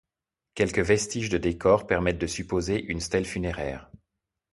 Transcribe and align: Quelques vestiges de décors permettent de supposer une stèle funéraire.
Quelques 0.55 0.79
vestiges 0.79 1.29
de 1.29 1.37
décors 1.37 1.85
permettent 1.85 2.17
de 2.17 2.25
supposer 2.25 2.81
une 2.85 2.99
stèle 3.01 3.23
funéraire. 3.27 3.91